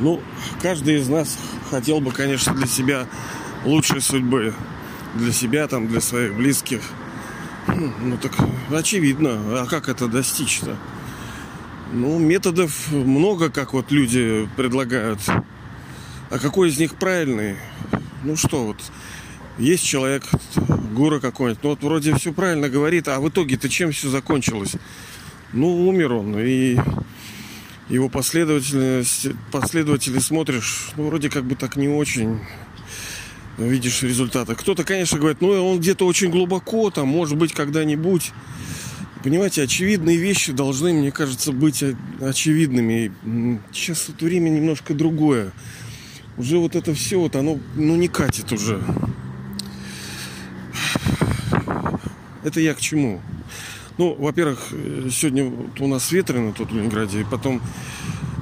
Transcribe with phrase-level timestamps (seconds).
[0.00, 0.20] Ну,
[0.60, 1.38] каждый из нас
[1.70, 3.06] хотел бы, конечно, для себя
[3.64, 4.54] лучшей судьбы.
[5.14, 6.82] Для себя, там, для своих близких.
[7.68, 8.32] Ну, так
[8.70, 9.62] очевидно.
[9.62, 10.76] А как это достичь-то?
[11.92, 15.20] Ну, методов много, как вот люди предлагают.
[16.30, 17.56] А какой из них правильный?
[18.24, 18.76] Ну что, вот
[19.58, 20.24] есть человек,
[20.92, 24.72] гура какой-нибудь, ну вот вроде все правильно говорит, а в итоге-то чем все закончилось?
[25.52, 26.76] Ну, умер он, и
[27.88, 29.04] его последователи,
[29.52, 32.40] последователи смотришь, ну, вроде как бы так не очень
[33.58, 34.54] видишь результаты.
[34.54, 38.32] Кто-то, конечно, говорит, ну, он где-то очень глубоко, там, может быть, когда-нибудь.
[39.22, 41.82] Понимаете, очевидные вещи должны, мне кажется, быть
[42.20, 43.12] очевидными.
[43.72, 45.52] Сейчас вот время немножко другое.
[46.36, 48.82] Уже вот это все, вот оно, ну, не катит уже.
[52.44, 53.20] Это я к чему?
[53.98, 54.58] Ну, во-первых,
[55.10, 57.62] сегодня у нас ветрено тут в Ленинграде, и потом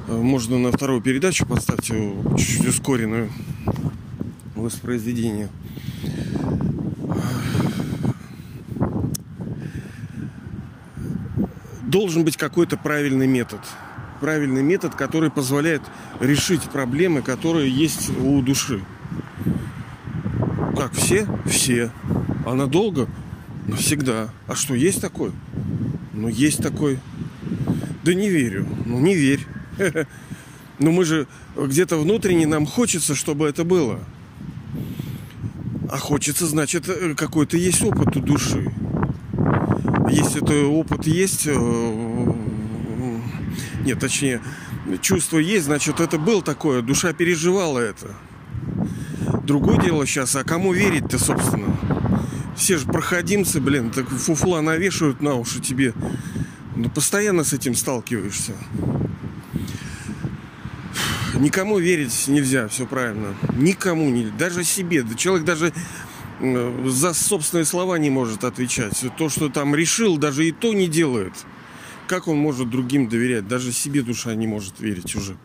[0.09, 3.31] э, можно на вторую передачу поставить его чуть-чуть ускоренную
[4.57, 5.49] воспроизведение.
[11.83, 13.61] Должен быть какой-то правильный метод.
[14.21, 15.83] Правильный метод, который позволяет
[16.19, 18.83] решить проблемы, которые есть у души.
[20.77, 21.29] Как все?
[21.47, 21.93] Все.
[22.45, 23.09] А надолго?
[23.67, 24.31] Навсегда.
[24.47, 25.33] А что, есть такой?
[26.13, 26.99] Ну, есть такой.
[28.05, 28.67] Да не верю.
[28.85, 29.47] Ну, не верь.
[30.79, 31.27] Но мы же
[31.57, 34.01] где-то внутренне нам хочется, чтобы это было.
[35.91, 38.73] А хочется, значит, э, какой-то есть опыт у души.
[40.11, 42.33] Если это опыт есть, э,
[43.85, 44.41] нет, точнее,
[45.01, 48.15] чувство есть, значит, это было такое, душа переживала это.
[49.45, 51.77] Другое дело сейчас, а кому верить-то, собственно?
[52.57, 55.93] Все же проходимцы, блин, так фуфла навешивают на уши тебе.
[56.77, 58.53] Ну, постоянно с этим сталкиваешься.
[61.35, 63.35] Никому верить нельзя, все правильно.
[63.57, 65.05] Никому не, даже себе.
[65.17, 65.73] Человек даже
[66.41, 69.05] за собственные слова не может отвечать.
[69.19, 71.33] То, что там решил, даже и то не делает.
[72.07, 73.49] Как он может другим доверять?
[73.49, 75.37] Даже себе душа не может верить уже.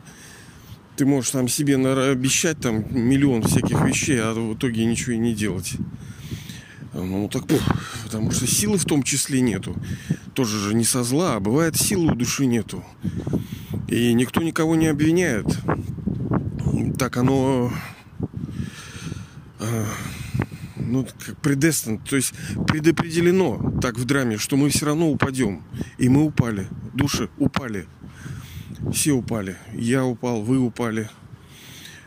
[0.95, 5.33] Ты можешь там себе обещать там миллион всяких вещей, а в итоге ничего и не
[5.33, 5.73] делать.
[6.93, 7.43] Ну так,
[8.03, 9.75] потому что силы в том числе нету.
[10.33, 12.83] Тоже же не со зла, а бывает силы у души нету.
[13.87, 15.45] И никто никого не обвиняет.
[16.97, 17.71] Так оно
[19.59, 19.85] э,
[20.89, 22.33] ну, как предестен, то есть
[22.67, 25.63] предопределено так в драме, что мы все равно упадем.
[25.97, 26.67] И мы упали.
[26.93, 27.87] Души упали.
[28.91, 29.57] Все упали.
[29.73, 31.09] Я упал, вы упали.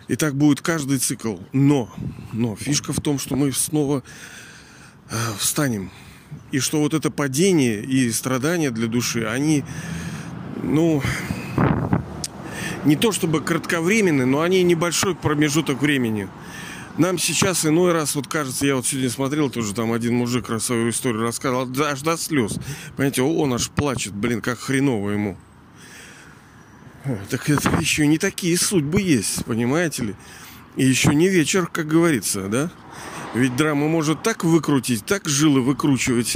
[0.08, 1.36] И так будет каждый цикл.
[1.52, 1.90] Но,
[2.32, 4.02] но фишка в том, что мы снова
[5.38, 5.90] встанем.
[6.50, 9.64] И что вот это падение и страдания для души, они,
[10.62, 11.02] ну,
[12.84, 16.28] не то чтобы кратковременны, но они небольшой промежуток времени.
[16.98, 20.90] Нам сейчас иной раз, вот кажется, я вот сегодня смотрел, тоже там один мужик свою
[20.90, 22.58] историю рассказывал, аж до слез.
[22.96, 25.38] Понимаете, он аж плачет, блин, как хреново ему.
[27.30, 30.14] Так это еще не такие судьбы есть, понимаете ли?
[30.76, 32.70] И еще не вечер, как говорится, да?
[33.34, 36.34] Ведь драма может так выкрутить, так жилы выкручивать,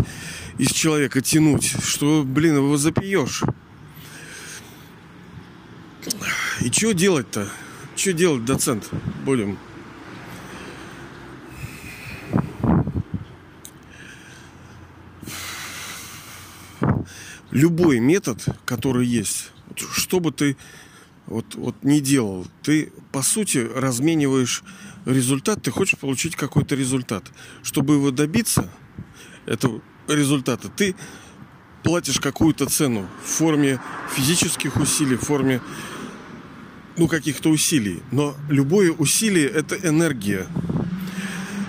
[0.57, 3.43] из человека тянуть, что, блин, его запьешь.
[6.63, 7.51] И что делать-то?
[7.97, 8.89] Что делать, доцент?
[9.27, 9.59] Будем.
[17.51, 20.57] Любой метод, который есть, что бы ты
[21.27, 24.63] вот, вот не делал, ты по сути размениваешь
[25.07, 27.25] результат, ты хочешь получить какой-то результат.
[27.63, 28.69] Чтобы его добиться,
[29.47, 30.95] этого результата, ты
[31.83, 33.81] платишь какую-то цену в форме
[34.15, 35.61] физических усилий, в форме
[36.97, 38.03] ну, каких-то усилий.
[38.11, 40.47] Но любое усилие– это энергия.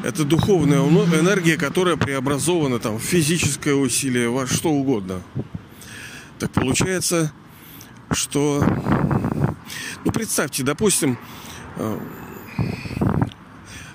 [0.04, 5.22] Это духовная энергия, которая преобразована там, в физическое усилие, во что угодно.
[6.40, 7.32] Так получается,
[8.12, 8.64] что...
[10.06, 11.18] Ну, представьте, допустим,
[11.76, 12.00] э,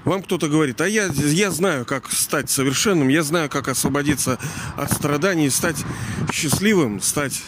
[0.05, 4.39] вам кто-то говорит, а я, я знаю, как стать совершенным, я знаю, как освободиться
[4.77, 5.85] от страданий, стать
[6.33, 7.43] счастливым, стать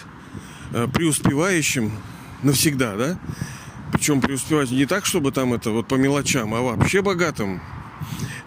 [0.73, 1.93] э, преуспевающим
[2.43, 3.19] навсегда, да?
[3.93, 7.61] Причем преуспевать не так, чтобы там это вот по мелочам, а вообще богатым.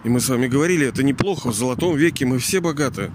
[0.04, 1.48] И мы с вами говорили, это неплохо.
[1.48, 3.10] В золотом веке мы все богаты.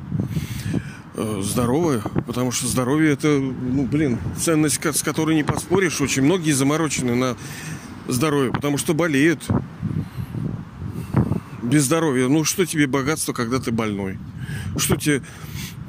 [1.15, 6.01] Э, здоровы, потому что здоровье это, ну, блин, ценность, с которой не поспоришь.
[6.01, 7.37] Очень многие заморочены на
[8.07, 9.43] здоровье, потому что болеют.
[11.63, 12.27] Без здоровья.
[12.27, 14.19] Ну, что тебе богатство, когда ты больной?
[14.75, 15.21] Что тебе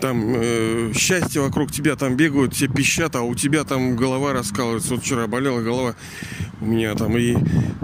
[0.01, 4.95] там э, счастье вокруг тебя там бегают, все пищат, а у тебя там голова раскалывается.
[4.95, 5.97] Вот вчера болела голова
[6.61, 7.37] у меня там и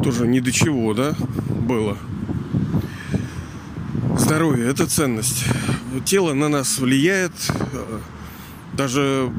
[0.04, 1.16] тоже ни до чего, да,
[1.48, 1.98] было.
[4.16, 5.44] Здоровье– это ценность.
[6.04, 7.32] Тело на нас влияет,
[8.72, 9.32] даже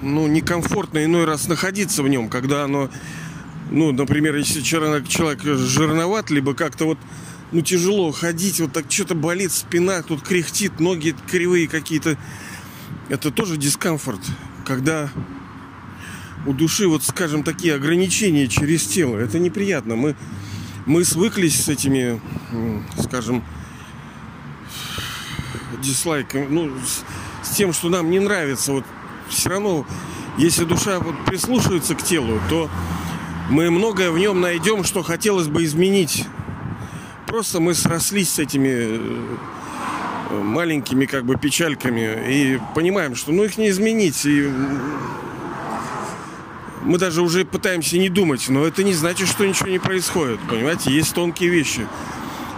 [0.00, 2.88] ну, некомфортно иной раз находиться в нем, когда оно,
[3.70, 6.98] ну, например, если человек жирноват, либо как-то вот
[7.52, 12.16] ну, тяжело ходить, вот так что-то болит спина, тут кряхтит, ноги кривые какие-то.
[13.08, 14.20] Это тоже дискомфорт,
[14.64, 15.10] когда
[16.46, 19.18] у души, вот скажем, такие ограничения через тело.
[19.18, 19.96] Это неприятно.
[19.96, 20.16] Мы,
[20.86, 22.20] мы свыклись с этими,
[23.00, 23.44] скажем,
[25.82, 27.04] дизлайками, ну, с,
[27.46, 28.72] с тем, что нам не нравится.
[28.72, 28.84] Вот
[29.28, 29.86] все равно,
[30.38, 32.70] если душа вот прислушивается к телу, то
[33.50, 36.24] мы многое в нем найдем, что хотелось бы изменить
[37.32, 43.56] просто мы срослись с этими э, маленькими как бы печальками и понимаем, что ну их
[43.56, 44.26] не изменить.
[44.26, 44.52] И
[46.82, 50.40] мы даже уже пытаемся не думать, но это не значит, что ничего не происходит.
[50.46, 51.86] Понимаете, есть тонкие вещи.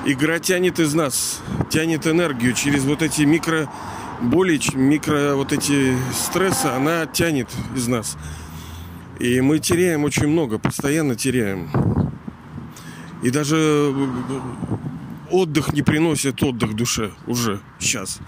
[0.07, 1.41] Игра тянет из нас,
[1.71, 3.71] тянет энергию через вот эти микро
[4.21, 8.17] боли, микро вот эти стрессы, она тянет из нас.
[9.21, 11.94] И мы теряем очень много, постоянно теряем.
[13.25, 14.41] И даже э,
[15.31, 18.19] отдых не приносит отдых душе уже сейчас.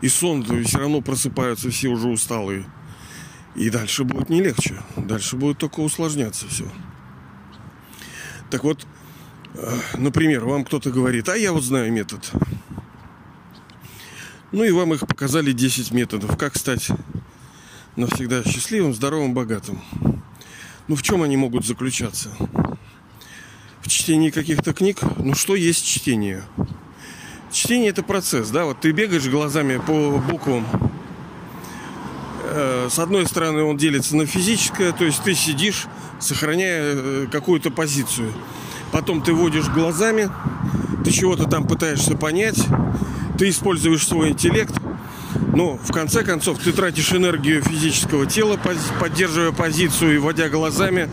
[0.00, 2.66] И сон все равно просыпаются все уже усталые.
[3.54, 4.82] И дальше будет не легче.
[4.96, 6.66] Дальше будет только усложняться все.
[8.50, 8.84] Так вот,
[9.54, 12.28] э, например, вам кто-то говорит, а я вот знаю метод.
[14.50, 16.36] Ну и вам их показали 10 методов.
[16.36, 16.88] Как стать
[17.94, 19.80] навсегда счастливым, здоровым, богатым.
[20.88, 22.30] Ну в чем они могут заключаться?
[23.90, 24.98] Чтении каких-то книг.
[25.18, 26.42] Ну что есть чтение?
[27.52, 30.64] Чтение это процесс, да, вот ты бегаешь глазами по буквам.
[32.44, 35.86] Э, с одной стороны, он делится на физическое, то есть ты сидишь,
[36.20, 38.32] сохраняя э, какую-то позицию.
[38.92, 40.30] Потом ты водишь глазами,
[41.04, 42.62] ты чего-то там пытаешься понять,
[43.38, 44.74] ты используешь свой интеллект,
[45.54, 48.58] но в конце концов ты тратишь энергию физического тела,
[49.00, 51.08] поддерживая позицию и водя глазами,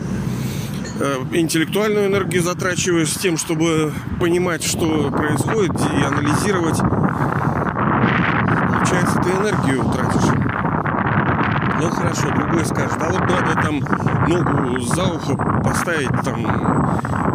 [1.32, 6.78] интеллектуальную энергию затрачиваешь с тем, чтобы понимать, что происходит, и анализировать.
[8.68, 10.28] Получается, ты энергию тратишь.
[11.80, 13.80] Ну хорошо, другой скажет, а вот надо там
[14.28, 16.44] ногу за ухо поставить, там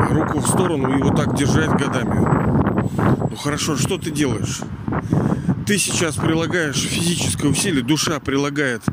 [0.10, 2.19] руку в сторону и вот так держать годами.
[3.30, 4.60] Ну хорошо, что ты делаешь?
[5.65, 8.83] Ты сейчас прилагаешь физическое усилие, душа прилагает,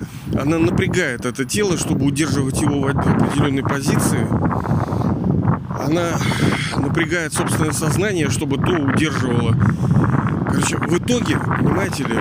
[0.41, 4.27] она напрягает это тело, чтобы удерживать его в определенной позиции
[5.91, 6.19] она
[6.77, 9.57] напрягает собственное сознание, чтобы то удерживало.
[10.47, 12.17] Короче, в итоге, понимаете ли,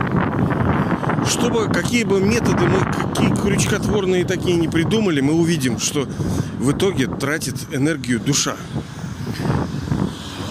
[1.28, 6.08] чтобы какие бы методы мы, какие крючкотворные такие не придумали, мы увидим, что
[6.58, 8.56] в итоге тратит энергию душа.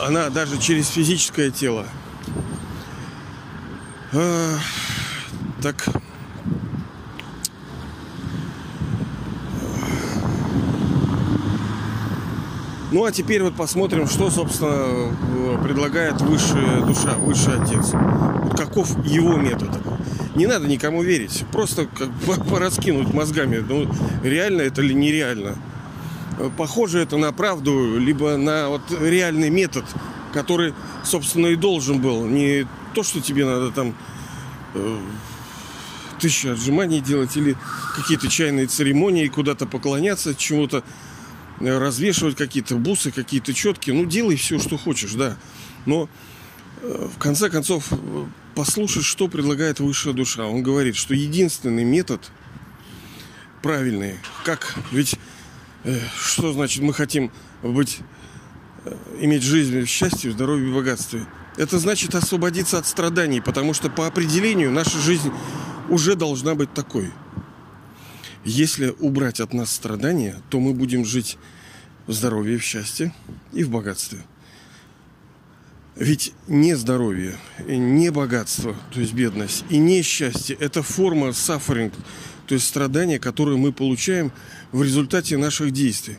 [0.06, 1.86] Она даже через физическое тело.
[4.12, 4.56] А,
[5.60, 5.88] так
[12.90, 15.14] Ну а теперь вот посмотрим, что, собственно,
[15.62, 17.90] предлагает высшая душа, высший отец.
[17.92, 19.68] Вот каков его метод.
[20.34, 21.44] Не надо никому верить.
[21.52, 23.58] Просто как пораскинуть мозгами.
[23.58, 23.90] Ну,
[24.22, 25.56] реально это или нереально.
[26.56, 29.84] Похоже это на правду, либо на вот реальный метод,
[30.32, 30.72] который,
[31.04, 32.24] собственно, и должен был.
[32.24, 33.94] Не то, что тебе надо там
[34.74, 34.98] э,
[36.20, 37.56] тысячу отжиманий делать или
[37.96, 40.84] какие-то чайные церемонии, куда-то поклоняться чему-то
[41.60, 43.90] развешивать какие-то бусы, какие-то четки.
[43.90, 45.36] Ну, делай все, что хочешь, да.
[45.86, 46.08] Но
[46.82, 47.90] э, в конце концов,
[48.54, 50.46] послушать, что предлагает высшая душа.
[50.46, 52.30] Он говорит, что единственный метод
[53.62, 55.16] правильный, как ведь
[55.84, 57.98] э, что значит мы хотим быть,
[58.84, 61.26] э, иметь жизнь в счастье, в здоровье и богатстве.
[61.56, 65.32] Это значит освободиться от страданий, потому что по определению наша жизнь
[65.88, 67.10] уже должна быть такой–
[68.44, 71.38] если убрать от нас страдания, то мы будем жить
[72.06, 73.14] в здоровье, в счастье
[73.52, 74.20] и в богатстве.
[75.96, 81.92] Ведь не здоровье, не богатство, то есть бедность, и не счастье– это форма suffering,
[82.46, 84.30] то есть страдания, которые мы получаем
[84.70, 86.18] в результате наших действий.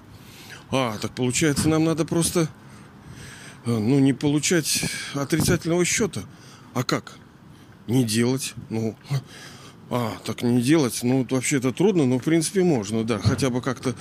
[0.69, 2.49] А, так получается, нам надо просто
[3.65, 4.83] э, ну, не получать
[5.13, 6.21] отрицательного счета.
[6.73, 7.13] А как?
[7.87, 8.53] Не делать.
[8.69, 8.95] Ну,
[9.89, 10.99] а, так не делать.
[11.03, 13.19] Ну, вообще это трудно, но в принципе можно, да.
[13.19, 13.95] Хотя бы как-то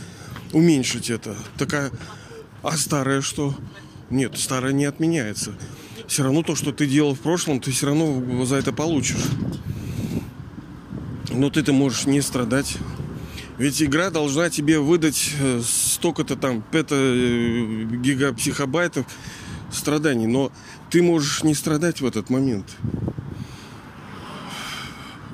[0.53, 1.37] уменьшить это.
[1.57, 1.91] Такая...
[2.63, 3.55] А старое что?
[4.11, 5.55] Нет, старое не отменяется.
[6.07, 9.25] Все равно то, что ты делал в прошлом, ты все равно за это получишь.
[11.31, 12.79] Но ты-то можешь не страдать.
[13.59, 19.07] Ведь игра должна тебе выдать э, столько-то там пета э, гигапсихобайтов
[19.71, 20.27] страданий.
[20.27, 20.53] Но
[20.91, 22.67] ты можешь не страдать в этот момент.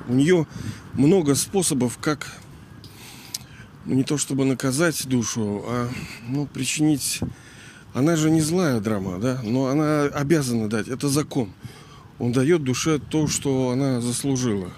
[0.07, 0.47] У нее
[0.93, 2.27] много способов, как
[3.85, 5.89] ну, не то чтобы наказать душу, а
[6.27, 7.21] ну, причинить...
[7.93, 10.89] Она же не злая драма, да, но она обязана дать.
[10.89, 11.53] Это закон.
[12.19, 14.69] Он дает душе то, что она заслужила.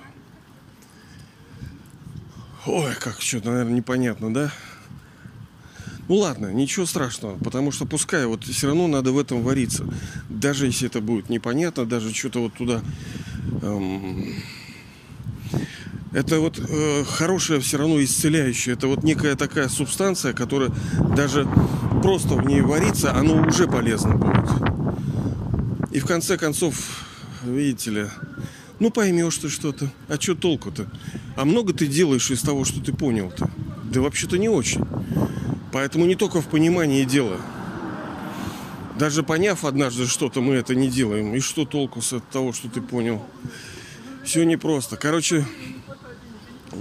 [2.68, 4.52] Ой, как что-то, наверное, непонятно, да?
[6.08, 9.86] Ну ладно, ничего страшного, потому что пускай вот все равно надо в этом вариться.
[10.30, 12.82] Даже если это будет непонятно, даже что-то вот туда...
[13.64, 14.36] Эм,
[16.14, 18.74] это вот э, хорошее все равно исцеляющее.
[18.76, 20.72] Это вот некая такая субстанция, которая
[21.16, 21.48] даже
[22.02, 24.50] просто в ней варится, оно уже полезно будет.
[25.92, 26.76] И в конце концов,
[27.44, 28.06] видите ли,
[28.80, 29.92] ну поймешь ты что-то.
[30.08, 30.88] А что толку-то?
[31.36, 33.50] А много ты делаешь из того, что ты понял-то?
[33.92, 34.86] Да вообще-то не очень.
[35.72, 37.38] Поэтому не только в понимании дело.
[38.98, 41.36] Даже поняв однажды что-то, мы это не делаем.
[41.36, 43.22] И что толку с того, что ты понял?
[44.24, 44.98] Все непросто.
[44.98, 45.46] Короче,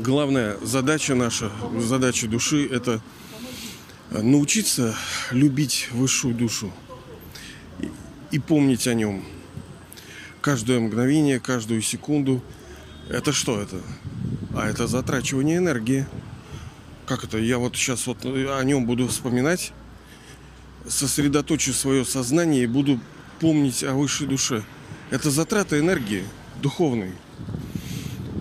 [0.03, 3.01] главная задача наша, задача души– это
[4.11, 4.95] научиться
[5.31, 6.73] любить высшую душу
[8.31, 9.25] и, помнить о нем.
[10.41, 12.43] Каждое мгновение, каждую секунду.
[13.09, 13.81] Это что это?
[14.55, 16.07] А это затрачивание энергии.
[17.07, 17.39] Как это?
[17.39, 19.73] Я вот сейчас вот о нем буду вспоминать,
[20.89, 23.01] сосредоточу свое сознание и буду
[23.41, 24.63] помнить о высшей душе.
[25.11, 26.25] Это затрата энергии
[26.63, 27.13] духовной.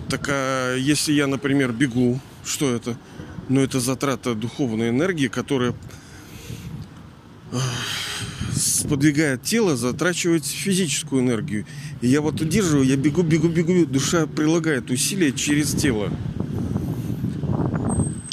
[0.08, 2.96] Так а если я, например, бегу, что это?
[3.48, 5.74] Ну, это затрата духовной энергии, которая
[8.54, 11.66] сподвигает тело затрачивать физическую энергию.
[12.00, 16.10] И я вот удерживаю, я бегу, бегу, бегу, душа прилагает усилия через тело.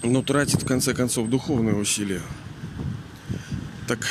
[0.03, 2.21] Но тратит, в конце концов, духовные усилия.
[3.87, 4.07] Так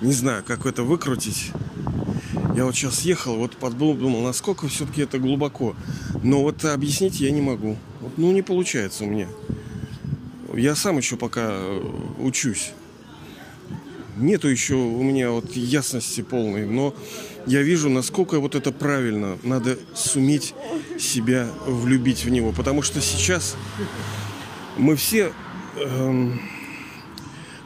[0.00, 1.52] не знаю, как это выкрутить.
[2.54, 5.76] Я вот сейчас ехал, вот подумал, насколько все-таки это глубоко.
[6.22, 7.76] Но вот объяснить я не могу.
[8.16, 9.28] Ну, не получается у меня.
[10.54, 11.82] Я сам еще пока э,
[12.18, 12.72] учусь.
[14.16, 16.94] Нету еще у меня вот ясности полной, но
[17.46, 19.38] я вижу, насколько вот это правильно.
[19.44, 20.54] Надо суметь
[20.98, 22.52] себя влюбить в него.
[22.52, 23.56] Потому что сейчас
[24.76, 25.32] мы все
[25.76, 26.40] эм,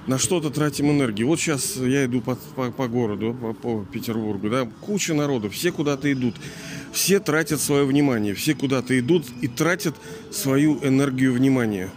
[0.06, 1.28] на что-то тратим энергию.
[1.28, 5.71] Вот сейчас я иду по, по, по городу, по, по Петербургу, да, куча народу, все
[5.71, 6.35] куда-то идут.
[6.92, 9.94] Все тратят свое внимание, все куда-то идут и тратят
[10.30, 11.90] свою энергию внимания.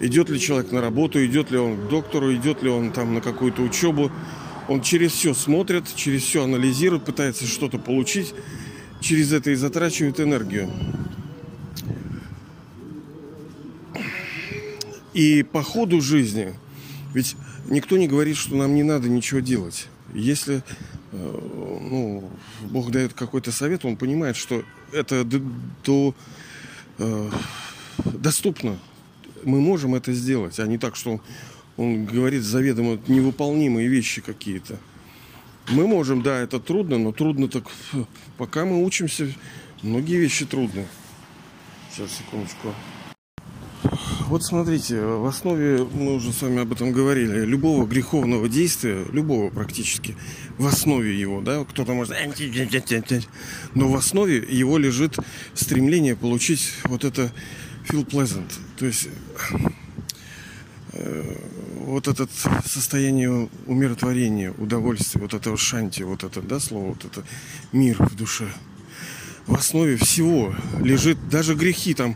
[0.00, 3.20] Идет ли человек на работу, идет ли он к доктору, идет ли он там на
[3.20, 4.10] какую-то учебу.
[4.68, 8.34] Он через все смотрит, через все анализирует, пытается что-то получить,
[9.00, 10.70] через это и затрачивает энергию.
[15.14, 16.54] И по ходу жизни–
[17.14, 17.36] ведь
[17.68, 19.88] никто не говорит, что нам не надо ничего делать.
[20.14, 20.62] Если
[21.12, 22.30] э, ну,
[22.62, 25.40] Бог дает какой-то совет, он понимает, что это до,
[25.84, 26.14] до,
[26.98, 27.30] э,
[28.04, 28.78] доступно.
[29.44, 31.20] Мы можем это сделать, а не так, что он,
[31.76, 34.78] он говорит заведомо невыполнимые вещи какие-то.
[35.70, 37.64] Мы можем, да, это трудно, но трудно так,
[38.38, 39.32] пока мы учимся,
[39.82, 40.86] многие вещи трудны.
[41.90, 42.74] Сейчас, секундочку.
[44.28, 49.48] Вот смотрите, в основе, мы уже с вами об этом говорили, любого греховного действия, любого
[49.48, 50.16] практически,
[50.58, 52.14] в основе его, да, кто-то может...
[53.74, 55.16] Но в основе его лежит
[55.54, 57.32] стремление получить вот это
[57.88, 59.08] feel pleasant, то есть
[60.92, 61.36] э,
[61.86, 62.28] вот это
[62.66, 67.24] состояние умиротворения, удовольствия, вот этого шанти, вот это, да, слово, вот это
[67.72, 68.52] мир в душе.
[69.46, 72.14] В основе всего лежит даже грехи там,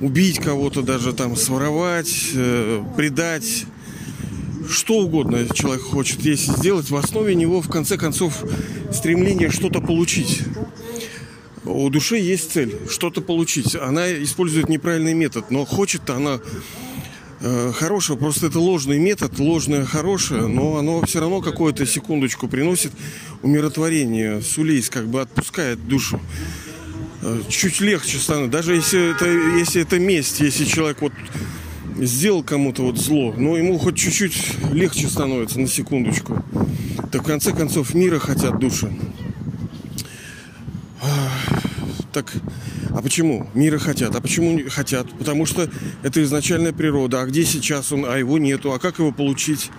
[0.00, 3.66] убить кого-то, даже там своровать, э, предать,
[4.68, 8.42] что угодно человек хочет, если сделать, в основе него в конце концов
[8.92, 10.42] стремление что-то получить.
[11.64, 13.74] У души есть цель, что-то получить.
[13.74, 16.38] Она использует неправильный метод, но хочет она
[17.40, 22.92] э, хорошего, просто это ложный метод, ложное хорошее, но оно все равно какую-то секундочку приносит
[23.42, 26.20] умиротворение, сулейс как бы отпускает душу.
[27.48, 28.50] Чуть легче станет.
[28.50, 31.12] Даже если это, если это месть, если человек вот
[31.96, 36.44] сделал кому-то вот зло, но ему хоть чуть-чуть легче становится на секундочку.
[37.10, 38.92] Так в конце концов мира хотят души.
[42.12, 42.32] Так,
[42.90, 43.48] а почему?
[43.54, 44.14] Мира хотят.
[44.14, 45.10] А почему хотят?
[45.18, 45.68] Потому что
[46.02, 47.22] это изначальная природа.
[47.22, 48.04] А где сейчас он?
[48.04, 48.72] А его нету.
[48.72, 49.70] А как его получить?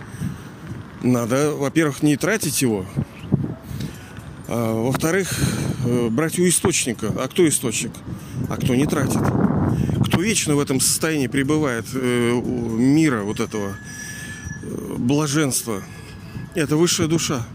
[1.01, 2.85] Надо, во-первых, не тратить его,
[4.47, 5.39] А, во-вторых,
[6.09, 7.13] брать у источника.
[7.17, 7.91] А кто источник?
[8.49, 9.21] А кто не тратит?
[10.05, 13.75] Кто вечно в этом состоянии пребывает э, мира вот этого
[14.61, 15.83] э, блаженства?
[16.53, 17.45] Это высшая душа.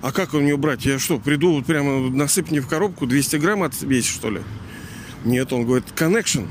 [0.00, 0.84] А как у нее брать?
[0.84, 4.40] Я что, приду вот прямо насыпь мне в коробку 200 грамм отвесить, что ли?
[5.24, 6.48] Нет, он говорит, connection.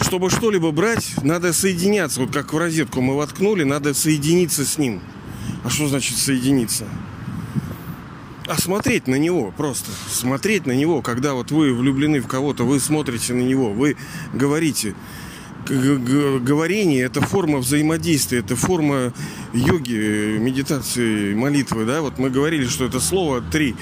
[0.00, 2.20] Чтобы что-либо брать, надо соединяться.
[2.20, 5.00] Вот как в розетку мы воткнули, надо соединиться с ним.
[5.64, 6.86] А что значит соединиться?
[8.50, 9.92] А смотреть на него просто.
[10.10, 13.96] Смотреть на него, когда вот вы влюблены в кого-то, вы смотрите на него, вы
[14.34, 14.96] говорите.
[15.68, 19.12] Говорение– это форма взаимодействия, это форма
[19.52, 21.84] йоги, медитации, молитвы.
[21.84, 22.00] Да?
[22.00, 23.76] Вот мы говорили, что это слово три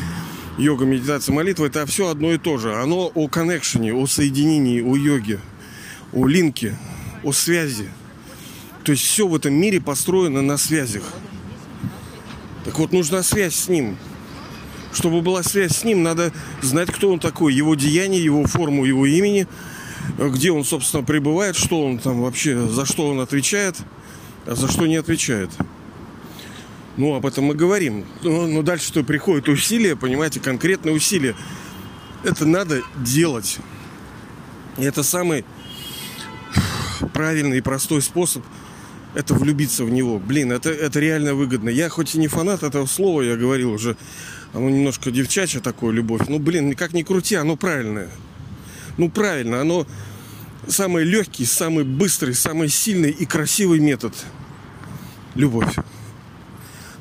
[0.58, 2.75] йога, медитация, молитва– это все одно и то же.
[2.75, 5.40] Оно о коннекшене, о соединении, о йоге,
[6.12, 6.76] о линке,
[7.25, 7.88] о связи.
[8.84, 11.04] То есть все в этом мире построено на связях.
[12.66, 13.96] Так вот, нужна связь с ним–
[14.92, 19.07] чтобы была связь с ним, надо знать, кто он такой, его деяние, его форму, его
[19.07, 19.47] имени,
[20.18, 23.76] где он, собственно, пребывает, что он там вообще, за что он отвечает,
[24.47, 25.50] а за что не отвечает.
[26.97, 28.07] Ну, об этом мы говорим.
[28.23, 31.37] Но, но дальше-то приходит усилие, понимаете, конкретное усилие.
[32.25, 33.59] Это надо делать.
[34.78, 35.45] И это самый
[37.12, 38.42] правильный и простой способ
[39.14, 40.18] это влюбиться в него.
[40.18, 41.68] Блин, это, это реально выгодно.
[41.68, 43.97] Я хоть и не фанат этого слова, я говорил уже
[44.52, 46.22] оно немножко девчачье такое, любовь.
[46.28, 48.08] Ну, блин, как ни крути, оно правильное.
[48.96, 49.86] Ну, правильно, оно
[50.66, 54.14] самый легкий, самый быстрый, самый сильный и красивый метод.
[55.34, 55.74] Любовь.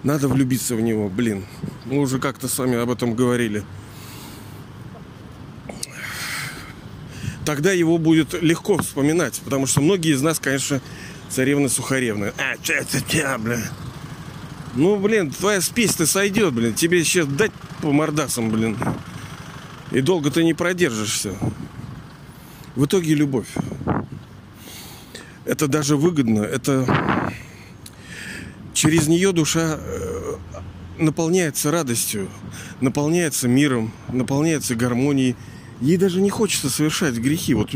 [0.03, 1.45] Надо влюбиться в него, блин.
[1.85, 3.63] Мы уже как-то с вами об этом говорили.
[7.45, 10.81] Тогда его будет легко вспоминать, потому что многие из нас, конечно,
[11.29, 12.33] царевны сухаревны.
[12.37, 13.57] А, че это, бля?
[14.77, 16.75] Ну, блин, твоя спесь-то сойдет, блин.
[16.75, 17.51] Тебе сейчас дать
[17.81, 18.77] по мордасам, блин.
[19.91, 21.33] И долго ты не продержишься.
[22.75, 23.47] В итоге любовь.
[25.45, 26.41] Это даже выгодно.
[26.41, 27.33] Это
[28.73, 30.35] через нее душа э,
[30.99, 32.29] наполняется радостью,
[32.79, 35.35] наполняется миром, наполняется гармонией.
[35.81, 37.55] Ей даже не хочется совершать грехи.
[37.55, 37.71] Вот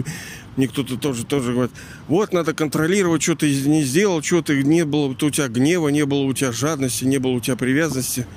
[0.58, 1.72] мне кто-то тоже, тоже говорит,
[2.08, 6.06] вот надо контролировать, что ты не сделал, что ты не было у тебя гнева, не
[6.06, 8.28] было у тебя жадности, не было у тебя привязанности.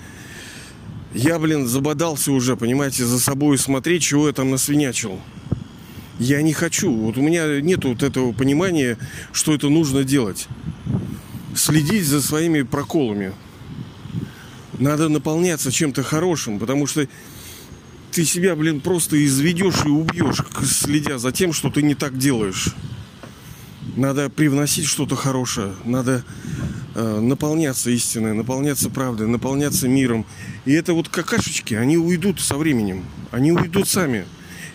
[1.12, 5.20] Я, блин, забодался уже, понимаете, за собой смотреть, чего я там насвинячил.
[6.18, 6.92] Я не хочу.
[6.92, 8.98] Вот у меня нет вот этого понимания,
[9.32, 10.46] что это нужно делать.
[11.56, 13.32] Следить за своими проколами.
[14.78, 17.06] Надо наполняться чем-то хорошим, потому что
[18.14, 22.68] ты себя, блин, просто изведешь и убьешь, следя за тем, что ты не так делаешь.
[23.96, 26.24] Надо привносить что-то хорошее, надо
[26.94, 30.26] э, наполняться истиной, наполняться правдой, наполняться миром.
[30.64, 34.26] И это вот какашечки, они уйдут со временем, они уйдут сами.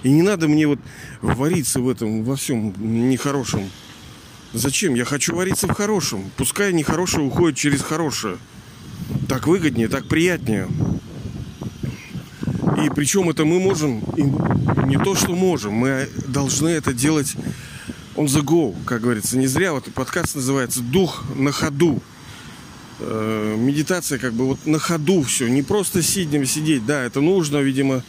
[0.03, 0.79] И не надо мне вот
[1.21, 2.73] вариться в этом, во всем
[3.09, 3.69] нехорошем.
[4.51, 4.95] Зачем?
[4.95, 6.29] Я хочу вариться в хорошем.
[6.35, 8.37] Пускай нехорошее уходит через хорошее.
[9.29, 10.67] Так выгоднее, так приятнее.
[12.83, 14.01] И причем это мы можем,
[14.85, 17.35] не то, что можем, мы должны это делать
[18.15, 19.37] on the go, как говорится.
[19.37, 22.01] Не зря вот подкаст называется «Дух на ходу».
[22.99, 26.85] Э, медитация как бы вот на ходу все, не просто сиднем сидеть.
[26.85, 28.03] Да, это нужно, видимо,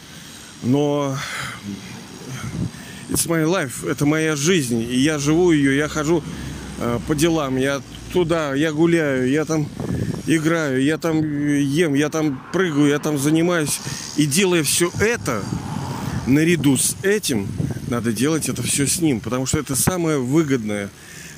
[0.63, 1.17] но
[3.09, 6.25] it's my life, это моя жизнь, и я живу ее, я хожу
[6.79, 9.69] э, по делам, я туда, я гуляю, я там
[10.37, 13.81] играю, я там ем, я там прыгаю, я там занимаюсь.
[14.17, 15.43] И делая все это,
[16.27, 17.49] наряду с этим,
[17.89, 20.91] надо делать это все с ним, потому что это самая выгодная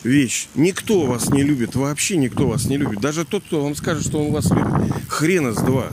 [0.04, 0.48] вещь.
[0.54, 3.00] Никто вас не любит, вообще никто вас не любит.
[3.00, 4.92] Даже тот, кто вам скажет, что он вас любит.
[5.08, 5.90] Хрена с два.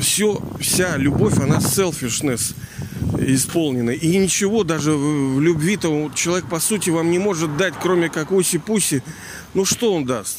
[0.00, 2.54] Все, вся любовь, она selfishness
[3.20, 3.90] исполнена.
[3.90, 9.02] И ничего даже в любви-то человек, по сути, вам не может дать, кроме как уси-пуси.
[9.54, 10.38] Ну, что он даст?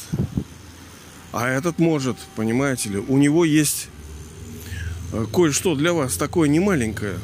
[1.32, 3.88] А этот может, понимаете ли, у него есть
[5.12, 7.18] э, кое-что для вас такое немаленькое.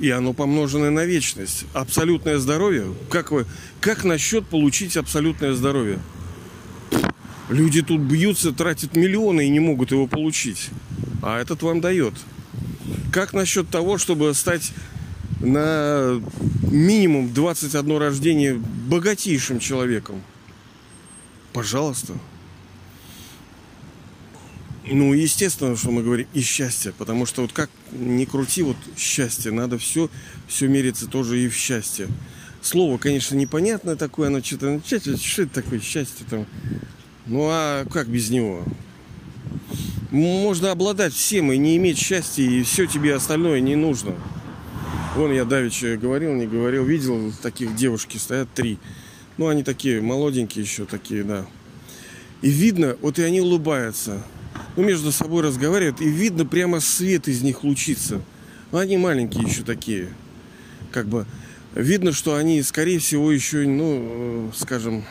[0.00, 1.66] И оно помноженное на вечность.
[1.74, 2.94] Абсолютное здоровье.
[3.10, 3.44] Как вы,
[3.80, 5.98] как насчет получить абсолютное здоровье?
[7.50, 10.70] Люди тут бьются, тратят миллионы и не могут его получить.
[11.22, 12.14] А этот вам дает.
[13.12, 14.72] Как насчет того, чтобы стать
[15.40, 16.22] на
[16.62, 20.22] минимум 21 рождение богатейшим человеком?
[21.52, 22.14] Пожалуйста.
[24.92, 29.52] Ну, естественно, что мы говорим и счастье, потому что вот как ни крути, вот счастье,
[29.52, 30.10] надо все,
[30.48, 32.08] все мериться тоже и в счастье.
[32.60, 36.44] Слово, конечно, непонятное такое, оно что-то, ну, что это такое счастье там?
[37.26, 38.64] Ну, а как без него?
[40.10, 44.16] Можно обладать всем и не иметь счастья, и все тебе остальное не нужно.
[45.14, 48.76] Вон я давеча говорил, не говорил, видел таких девушки, стоят три.
[49.36, 51.46] Ну, они такие молоденькие еще такие, да.
[52.42, 54.24] И видно, вот и они улыбаются.
[54.76, 58.20] Ну, между собой разговаривают, и видно прямо свет из них лучится.
[58.72, 60.08] Ну, они маленькие еще такие.
[60.92, 61.26] Как бы
[61.74, 65.04] видно, что они, скорее всего, еще, ну, скажем,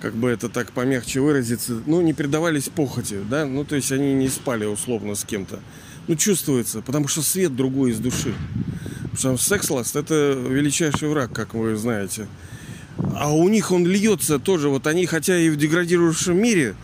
[0.00, 4.14] как бы это так помягче выразиться, ну, не предавались похоти, да, ну, то есть они
[4.14, 5.60] не спали условно с кем-то.
[6.06, 8.32] Ну, чувствуется, потому что свет другой из души.
[9.10, 12.28] Потому что секс-ласт– это величайший враг, как вы знаете.
[13.14, 16.76] А у них он льется тоже, вот они, хотя и в деградирующем мире,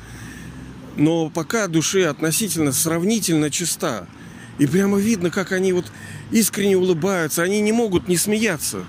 [0.97, 4.07] но пока души относительно, сравнительно чиста.
[4.59, 5.87] И прямо видно, как они вот
[6.31, 8.85] искренне улыбаются, они не могут не смеяться.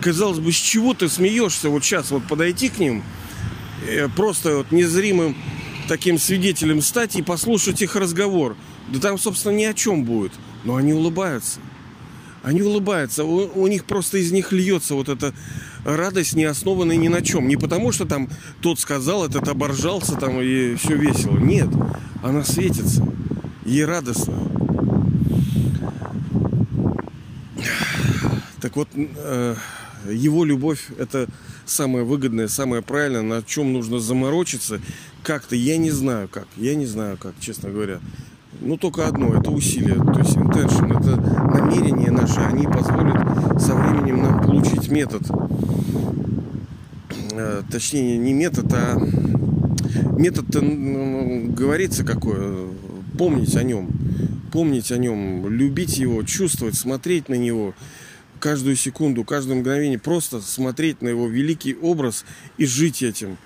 [0.00, 3.02] Казалось бы, с чего ты смеешься вот сейчас вот подойти к ним–
[3.86, 5.36] Э, просто вот незримым
[5.88, 8.56] таким свидетелем стать и послушать их разговор.
[8.88, 10.32] Да там, собственно, ни о чем будет.
[10.64, 11.60] Но они улыбаются.
[12.42, 13.24] Они улыбаются.
[13.24, 15.34] У, у них просто из них льется вот эта
[15.84, 17.48] радость, не основанная ни на чем.
[17.48, 18.28] Не потому, что там
[18.60, 21.38] тот сказал, этот оборжался там и все весело.
[21.38, 21.68] Нет.
[22.22, 23.06] Она светится.
[23.64, 24.34] Ей радостно.
[28.60, 29.56] Так вот, э,
[30.10, 31.28] его любовь это
[31.64, 34.80] самое выгодное, самое правильное, на чем нужно заморочиться.
[35.22, 36.46] Как-то я не знаю как.
[36.56, 38.00] Я не знаю как, честно говоря.
[38.60, 39.94] Ну, только одно, это усилие.
[39.94, 42.40] То есть intention, это намерение наше.
[42.40, 45.22] Они позволят со временем нам получить метод.
[47.32, 48.98] Э, точнее, не метод, а
[50.18, 52.68] метод-то ну, говорится какой.
[53.16, 53.88] Помнить о нем.
[54.52, 57.72] Помнить о нем, любить его, чувствовать, смотреть на него
[58.40, 62.24] каждую секунду, каждое мгновение просто смотреть на его великий образ
[62.56, 63.36] и жить этим,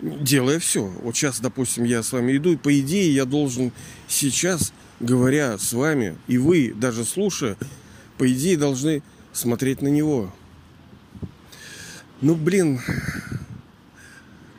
[0.00, 0.84] делая все.
[1.02, 3.72] Вот сейчас, допустим, я с вами иду, и по идее я должен
[4.08, 7.56] сейчас, говоря с вами, и вы, даже слушая,
[8.18, 10.32] по идее должны смотреть на него.
[12.20, 12.80] Ну, блин,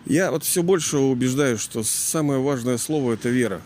[0.06, 3.62] я вот все больше убеждаюсь, что самое важное слово это вера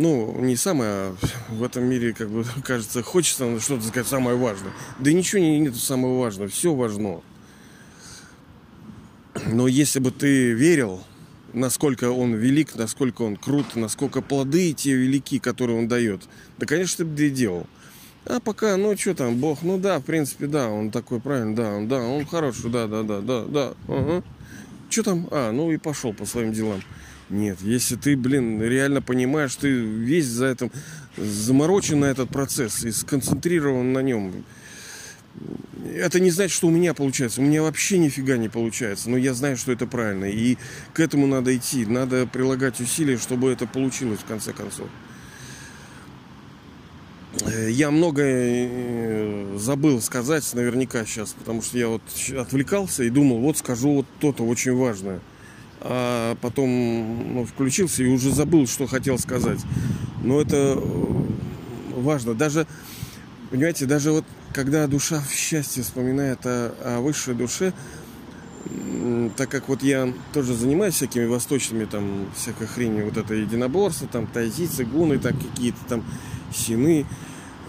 [0.00, 1.16] ну, не самое, а
[1.50, 4.72] в этом мире, как бы, кажется, хочется что-то сказать самое важное.
[4.98, 7.20] Да ничего не, нет самого важного, все важно.
[9.52, 11.02] Но если бы ты верил,
[11.52, 16.22] насколько он велик, насколько он крут, насколько плоды те велики, которые он дает,
[16.58, 17.66] да, конечно, ты бы и делал.
[18.26, 21.72] А пока, ну, что там, Бог, ну да, в принципе, да, он такой правильный, да,
[21.72, 24.22] он, да, он хороший, да, да, да, да, да, ага.
[24.88, 25.28] Что там?
[25.30, 26.82] А, ну и пошел по своим делам.
[27.28, 30.70] Нет, если ты, блин, реально понимаешь, ты весь за этим
[31.16, 34.44] заморочен на этот процесс и сконцентрирован на нем.
[35.94, 37.40] Это не значит, что у меня получается.
[37.40, 39.10] У меня вообще нифига не получается.
[39.10, 40.26] Но я знаю, что это правильно.
[40.26, 40.56] И
[40.92, 41.86] к этому надо идти.
[41.86, 44.88] Надо прилагать усилия, чтобы это получилось в конце концов.
[47.42, 52.02] Э, я многое э, забыл сказать наверняка сейчас, потому что я вот
[52.36, 55.20] отвлекался и думал, вот скажу вот то-то очень важное
[55.80, 59.60] а потом ну, включился и уже забыл, что хотел сказать.
[60.22, 61.22] Но это э,
[61.96, 62.34] важно.
[62.34, 62.66] Даже,
[63.50, 67.72] понимаете, даже вот когда душа в счастье вспоминает о, о высшей душе,
[69.36, 74.26] так как вот я тоже занимаюсь всякими восточными там всякой хренью, вот это единоборство, там
[74.26, 76.04] тайзицы, гуны, так какие-то там
[76.52, 77.06] сины,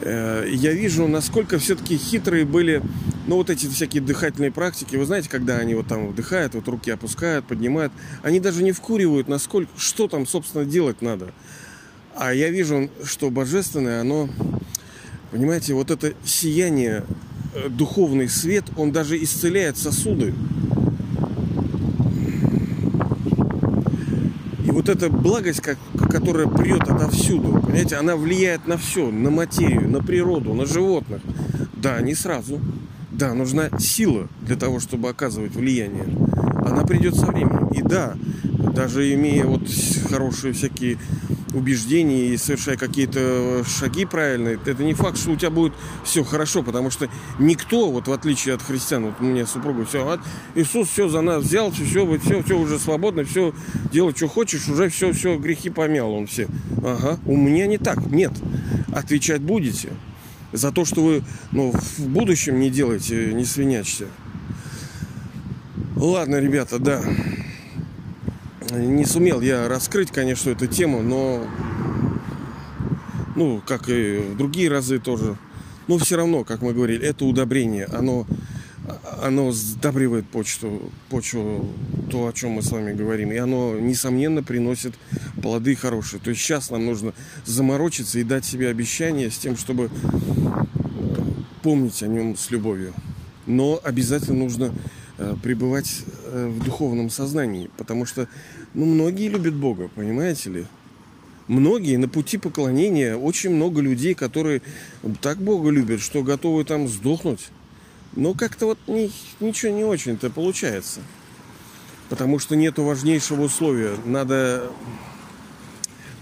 [0.01, 2.81] Э, я вижу, насколько все-таки хитрые были,
[3.27, 4.95] ну, вот эти всякие дыхательные практики.
[4.95, 9.27] Вы знаете, когда они вот там вдыхают, вот руки опускают, поднимают, они даже не вкуривают,
[9.27, 11.31] насколько, что там, собственно, делать надо.
[12.15, 14.27] А я вижу, что божественное, оно,
[15.31, 17.03] понимаете, вот это сияние,
[17.55, 20.33] э, духовный свет, он даже исцеляет сосуды.
[24.81, 25.77] вот эта благость, как,
[26.09, 31.21] которая прет отовсюду, понимаете, она влияет на все, на материю, на природу, на животных.
[31.75, 32.59] Да, не сразу.
[33.11, 36.05] Да, нужна сила для того, чтобы оказывать влияние.
[36.65, 37.67] Она придет со временем.
[37.67, 38.15] И да,
[38.73, 39.61] даже имея вот
[40.09, 40.97] хорошие всякие
[41.53, 46.63] убеждения и совершая какие-то шаги правильные, это не факт, что у тебя будет все хорошо,
[46.63, 47.09] потому что
[47.39, 50.19] никто, вот в отличие от христиан, вот у меня супруга все, а
[50.55, 53.53] Иисус все за нас взял, все, все, все, все уже свободно, все
[53.91, 56.47] делай, что хочешь, уже все, все грехи помял он все.
[56.83, 58.31] Ага, у меня не так, нет.
[58.93, 59.89] Отвечать будете
[60.51, 64.07] за то, что вы ну, в будущем не делаете, не свинячьте.
[65.95, 67.01] Ладно, ребята, да.
[68.71, 71.45] Не сумел я раскрыть, конечно, эту тему, но
[73.35, 75.37] ну, как и в другие разы тоже.
[75.87, 78.25] Но все равно, как мы говорили, это удобрение, оно,
[79.21, 81.69] оно сдабривает почту, почву
[82.09, 83.31] то, о чем мы с вами говорим.
[83.31, 84.93] И оно, несомненно, приносит
[85.41, 86.21] плоды хорошие.
[86.21, 87.13] То есть сейчас нам нужно
[87.45, 89.89] заморочиться и дать себе обещание с тем, чтобы
[91.63, 92.93] помнить о нем с любовью.
[93.47, 94.73] Но обязательно нужно
[95.17, 98.27] э, пребывать э, в духовном сознании, потому что
[98.73, 100.65] ну, многие любят Бога, понимаете ли?
[101.47, 104.61] Многие на пути поклонения, очень много людей, которые
[105.21, 107.49] так Бога любят, что готовы там сдохнуть.
[108.15, 111.01] Но как-то вот ни, ничего не очень-то получается.
[112.09, 113.95] Потому что нету важнейшего условия.
[114.05, 114.71] Надо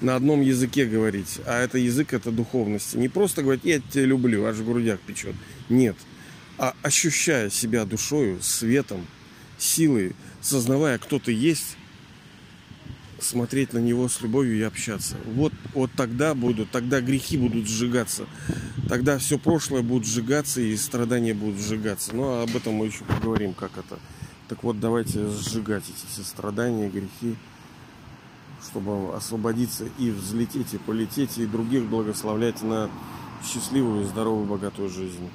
[0.01, 1.39] на одном языке говорить.
[1.45, 2.97] А это язык, это духовности.
[2.97, 5.35] Не просто говорить, я тебя люблю, аж в грудях печет.
[5.67, 5.95] Нет.
[6.57, 9.05] А ощущая себя душою, светом,
[9.57, 11.77] силой, сознавая, кто ты есть,
[13.21, 15.15] смотреть на него с любовью и общаться.
[15.25, 18.25] Вот, вот тогда будут, тогда грехи будут сжигаться.
[18.87, 22.15] Тогда все прошлое будет сжигаться и страдания будут сжигаться.
[22.15, 23.99] Но ну, а об этом мы еще поговорим, как это
[24.49, 27.35] так вот, давайте сжигать эти все страдания, грехи,
[28.67, 32.89] чтобы освободиться и взлететь, и полететь, и других благословлять на
[33.45, 35.29] счастливую, здоровую, богатую жизнь.